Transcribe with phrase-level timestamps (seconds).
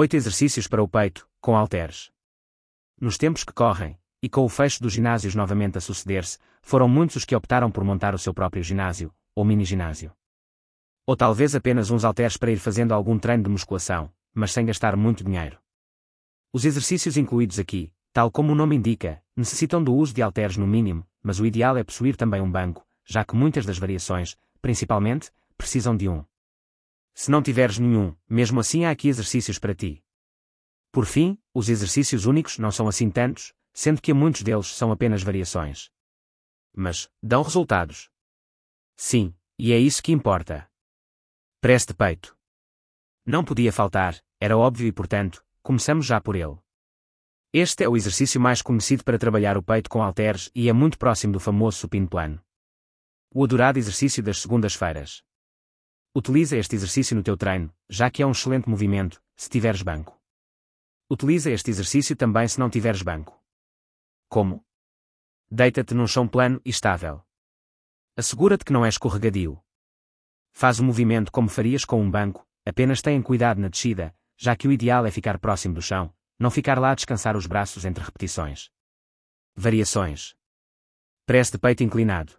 [0.00, 2.12] 8 exercícios para o peito, com halteres.
[3.00, 7.16] Nos tempos que correm, e com o fecho dos ginásios novamente a suceder-se, foram muitos
[7.16, 10.12] os que optaram por montar o seu próprio ginásio, ou mini-ginásio.
[11.04, 14.94] Ou talvez apenas uns halteres para ir fazendo algum treino de musculação, mas sem gastar
[14.94, 15.58] muito dinheiro.
[16.52, 20.64] Os exercícios incluídos aqui, tal como o nome indica, necessitam do uso de halteres no
[20.64, 25.32] mínimo, mas o ideal é possuir também um banco, já que muitas das variações, principalmente,
[25.56, 26.24] precisam de um.
[27.20, 30.04] Se não tiveres nenhum, mesmo assim há aqui exercícios para ti.
[30.92, 35.24] Por fim, os exercícios únicos não são assim tantos, sendo que muitos deles são apenas
[35.24, 35.90] variações.
[36.72, 38.08] Mas, dão resultados.
[38.96, 40.70] Sim, e é isso que importa.
[41.60, 42.38] Press de peito.
[43.26, 46.56] Não podia faltar, era óbvio e portanto, começamos já por ele.
[47.52, 50.96] Este é o exercício mais conhecido para trabalhar o peito com halteres e é muito
[50.96, 52.40] próximo do famoso supino plano.
[53.28, 55.26] O adorado exercício das segundas-feiras.
[56.18, 60.20] Utiliza este exercício no teu treino, já que é um excelente movimento, se tiveres banco.
[61.08, 63.40] Utiliza este exercício também se não tiveres banco.
[64.28, 64.66] Como?
[65.48, 67.22] Deita-te num chão plano e estável.
[68.16, 69.62] Assegura-te que não é escorregadio.
[70.50, 74.66] Faz o movimento como farias com um banco, apenas tenha cuidado na descida, já que
[74.66, 78.02] o ideal é ficar próximo do chão, não ficar lá a descansar os braços entre
[78.02, 78.72] repetições.
[79.54, 80.34] Variações.
[81.24, 82.32] Press de peito inclinado.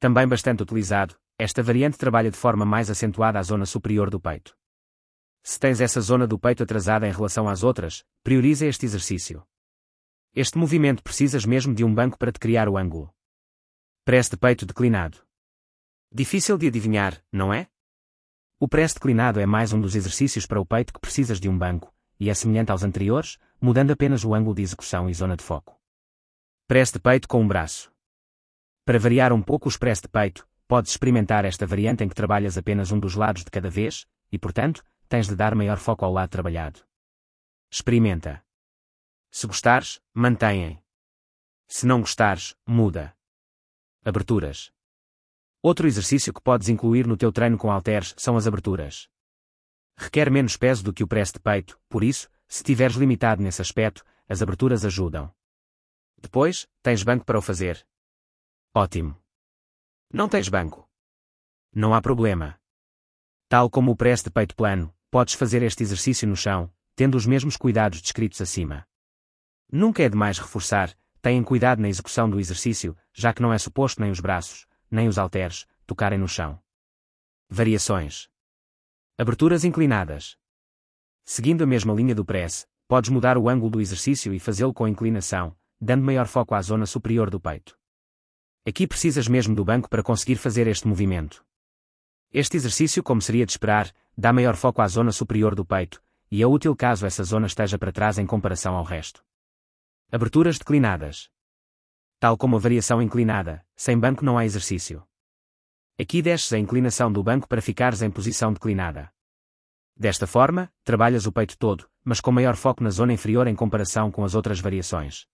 [0.00, 4.58] Também bastante utilizado, esta variante trabalha de forma mais acentuada a zona superior do peito.
[5.40, 9.46] Se tens essa zona do peito atrasada em relação às outras, prioriza este exercício.
[10.34, 13.14] Este movimento precisas mesmo de um banco para te criar o ângulo.
[14.04, 15.18] Press de peito declinado.
[16.12, 17.68] Difícil de adivinhar, não é?
[18.58, 21.56] O press declinado é mais um dos exercícios para o peito que precisas de um
[21.56, 25.44] banco, e é semelhante aos anteriores, mudando apenas o ângulo de execução e zona de
[25.44, 25.78] foco.
[26.66, 27.92] Press de peito com um braço.
[28.84, 32.58] Para variar um pouco o press de peito, podes experimentar esta variante em que trabalhas
[32.58, 36.12] apenas um dos lados de cada vez, e portanto, tens de dar maior foco ao
[36.12, 36.80] lado trabalhado.
[37.70, 38.44] Experimenta.
[39.30, 40.82] Se gostares, mantenha.
[41.66, 43.16] Se não gostares, muda.
[44.04, 44.70] Aberturas.
[45.62, 49.08] Outro exercício que podes incluir no teu treino com halteres são as aberturas.
[49.96, 53.60] Requer menos peso do que o press de peito, por isso, se tiveres limitado nesse
[53.60, 55.34] aspecto, as aberturas ajudam.
[56.16, 57.86] Depois, tens banco para o fazer.
[58.74, 59.20] Ótimo.
[60.10, 60.88] Não tens banco.
[61.70, 62.58] Não há problema.
[63.46, 67.26] Tal como o press de peito plano, podes fazer este exercício no chão, tendo os
[67.26, 68.86] mesmos cuidados descritos acima.
[69.70, 74.00] Nunca é demais reforçar, tenham cuidado na execução do exercício, já que não é suposto
[74.00, 76.58] nem os braços, nem os halteres, tocarem no chão.
[77.50, 78.30] Variações.
[79.18, 80.38] Aberturas inclinadas.
[81.22, 84.88] Seguindo a mesma linha do press, podes mudar o ângulo do exercício e fazê-lo com
[84.88, 87.78] inclinação, dando maior foco à zona superior do peito.
[88.68, 91.42] Aqui precisas mesmo do banco para conseguir fazer este movimento.
[92.30, 96.42] Este exercício, como seria de esperar, dá maior foco à zona superior do peito, e
[96.42, 99.24] é útil caso essa zona esteja para trás em comparação ao resto.
[100.12, 101.30] Aberturas declinadas.
[102.20, 105.02] Tal como a variação inclinada, sem banco não há exercício.
[105.98, 109.10] Aqui desces a inclinação do banco para ficares em posição declinada.
[109.96, 114.10] Desta forma, trabalhas o peito todo, mas com maior foco na zona inferior em comparação
[114.10, 115.26] com as outras variações.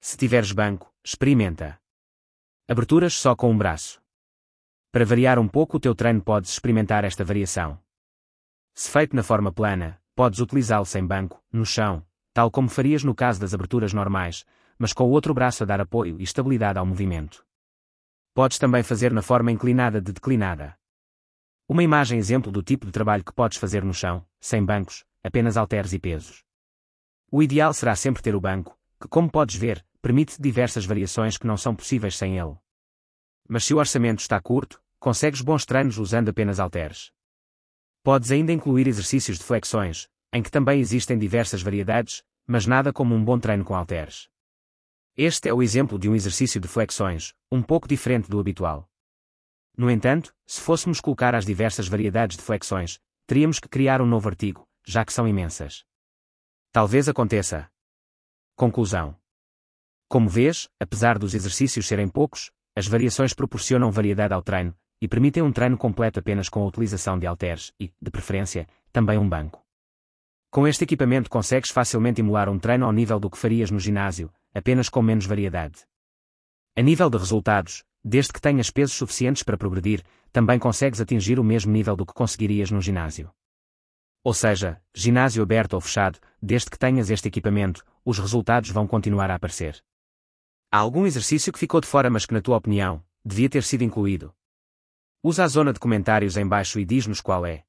[0.00, 1.80] Se tiveres banco, experimenta.
[2.70, 3.98] Aberturas só com um braço.
[4.92, 7.80] Para variar um pouco o teu treino podes experimentar esta variação.
[8.74, 13.14] Se feito na forma plana, podes utilizá-lo sem banco, no chão, tal como farias no
[13.14, 14.44] caso das aberturas normais,
[14.78, 17.42] mas com o outro braço a dar apoio e estabilidade ao movimento.
[18.34, 20.78] Podes também fazer na forma inclinada de declinada.
[21.66, 25.56] Uma imagem exemplo do tipo de trabalho que podes fazer no chão, sem bancos, apenas
[25.56, 26.44] halteres e pesos.
[27.30, 31.46] O ideal será sempre ter o banco, que como podes ver, permite diversas variações que
[31.46, 32.56] não são possíveis sem ele.
[33.48, 37.12] Mas se o orçamento está curto, consegues bons treinos usando apenas halteres.
[38.02, 43.14] Podes ainda incluir exercícios de flexões, em que também existem diversas variedades, mas nada como
[43.14, 44.28] um bom treino com halteres.
[45.16, 48.88] Este é o exemplo de um exercício de flexões, um pouco diferente do habitual.
[49.76, 54.28] No entanto, se fôssemos colocar as diversas variedades de flexões, teríamos que criar um novo
[54.28, 55.84] artigo, já que são imensas.
[56.72, 57.68] Talvez aconteça.
[58.54, 59.17] Conclusão.
[60.08, 65.42] Como vês, apesar dos exercícios serem poucos, as variações proporcionam variedade ao treino e permitem
[65.42, 69.62] um treino completo apenas com a utilização de halteres e, de preferência, também um banco.
[70.50, 74.32] Com este equipamento consegues facilmente emular um treino ao nível do que farias no ginásio,
[74.54, 75.84] apenas com menos variedade.
[76.74, 80.02] A nível de resultados, desde que tenhas pesos suficientes para progredir,
[80.32, 83.30] também consegues atingir o mesmo nível do que conseguirias no ginásio.
[84.24, 89.30] Ou seja, ginásio aberto ou fechado, desde que tenhas este equipamento, os resultados vão continuar
[89.30, 89.82] a aparecer.
[90.70, 93.84] Há algum exercício que ficou de fora mas que na tua opinião, devia ter sido
[93.84, 94.34] incluído?
[95.22, 97.64] Usa a zona de comentários em baixo e diz-nos qual é.